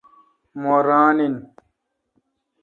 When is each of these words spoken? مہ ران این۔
مہ 0.61 0.75
ران 0.87 1.17
این۔ 1.23 1.35